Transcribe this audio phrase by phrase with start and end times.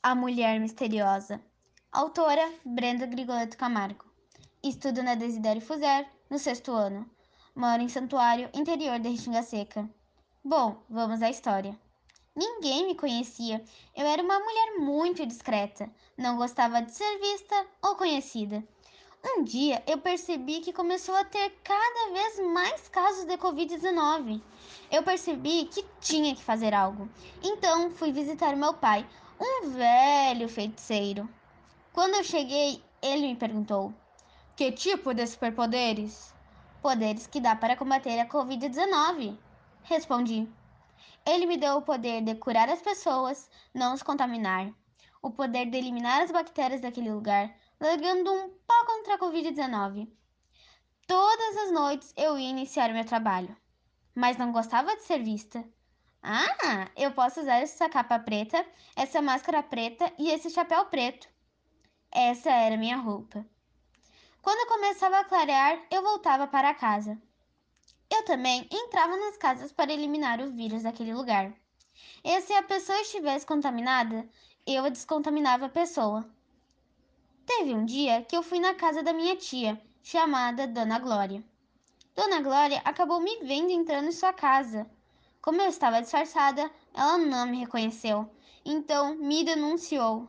[0.00, 1.42] A Mulher Misteriosa.
[1.90, 4.04] Autora Brenda Grigoletto Camargo.
[4.62, 7.10] Estudo na Desidério Fuser, no sexto ano.
[7.52, 9.90] Moro em Santuário, interior da Restinga Seca.
[10.44, 11.76] Bom, vamos à história.
[12.36, 13.60] Ninguém me conhecia.
[13.96, 15.90] Eu era uma mulher muito discreta.
[16.16, 18.62] Não gostava de ser vista ou conhecida.
[19.24, 24.40] Um dia eu percebi que começou a ter cada vez mais casos de Covid-19.
[24.90, 27.08] Eu percebi que tinha que fazer algo.
[27.42, 29.04] Então fui visitar meu pai,
[29.40, 31.28] um velho feiticeiro.
[31.92, 33.92] Quando eu cheguei, ele me perguntou:
[34.54, 36.32] Que tipo de superpoderes?
[36.80, 39.36] Poderes que dá para combater a Covid-19.
[39.82, 40.48] Respondi.
[41.26, 44.72] Ele me deu o poder de curar as pessoas, não os contaminar.
[45.20, 50.08] O poder de eliminar as bactérias daquele lugar, largando um pau contra a Covid-19.
[51.06, 53.56] Todas as noites eu ia iniciar meu trabalho,
[54.12, 55.64] mas não gostava de ser vista.
[56.20, 58.66] Ah, eu posso usar essa capa preta,
[58.96, 61.28] essa máscara preta e esse chapéu preto.
[62.10, 63.46] Essa era minha roupa.
[64.42, 67.16] Quando começava a clarear, eu voltava para casa.
[68.10, 71.52] Eu também entrava nas casas para eliminar o vírus daquele lugar.
[72.24, 74.28] E se a pessoa estivesse contaminada,
[74.66, 76.28] eu descontaminava a pessoa.
[77.58, 81.42] Teve um dia que eu fui na casa da minha tia, chamada Dona Glória.
[82.14, 84.88] Dona Glória acabou me vendo entrando em sua casa.
[85.42, 88.30] Como eu estava disfarçada, ela não me reconheceu,
[88.64, 90.28] então me denunciou.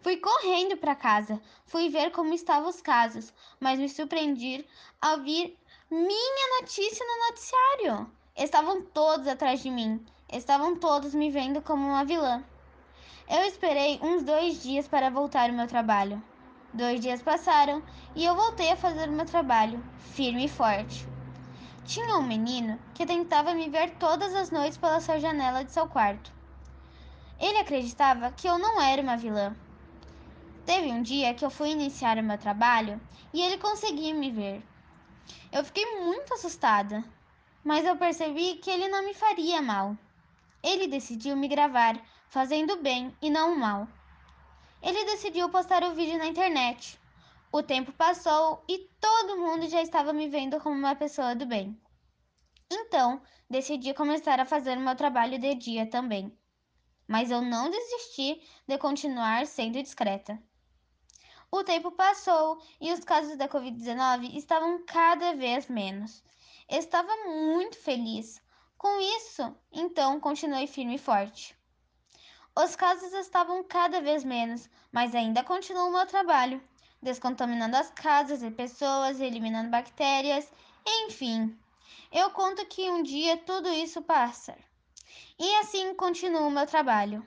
[0.00, 4.66] Fui correndo para casa, fui ver como estavam os casos, mas me surpreendi
[5.02, 5.58] ao vir
[5.90, 8.10] minha notícia no noticiário.
[8.34, 12.42] Estavam todos atrás de mim, estavam todos me vendo como uma vilã.
[13.28, 16.22] Eu esperei uns dois dias para voltar ao meu trabalho.
[16.74, 17.80] Dois dias passaram
[18.16, 21.06] e eu voltei a fazer o meu trabalho, firme e forte.
[21.84, 25.86] Tinha um menino que tentava me ver todas as noites pela sua janela de seu
[25.86, 26.32] quarto.
[27.38, 29.54] Ele acreditava que eu não era uma vilã.
[30.66, 33.00] Teve um dia que eu fui iniciar o meu trabalho
[33.32, 34.60] e ele conseguia me ver.
[35.52, 37.04] Eu fiquei muito assustada,
[37.62, 39.96] mas eu percebi que ele não me faria mal.
[40.60, 41.96] Ele decidiu me gravar,
[42.28, 43.86] fazendo bem e não o mal
[44.84, 47.00] ele decidiu postar o vídeo na internet.
[47.50, 51.80] O tempo passou e todo mundo já estava me vendo como uma pessoa do bem.
[52.70, 56.36] Então, decidi começar a fazer o meu trabalho de dia também.
[57.08, 60.38] Mas eu não desisti de continuar sendo discreta.
[61.50, 66.22] O tempo passou e os casos da Covid-19 estavam cada vez menos.
[66.68, 68.42] Estava muito feliz.
[68.76, 71.56] Com isso, então continuei firme e forte.
[72.56, 76.62] Os casos estavam cada vez menos, mas ainda continuou o meu trabalho,
[77.02, 80.48] descontaminando as casas e pessoas, eliminando bactérias,
[80.86, 81.58] enfim.
[82.12, 84.56] Eu conto que um dia tudo isso passa.
[85.36, 87.26] E assim continua o meu trabalho.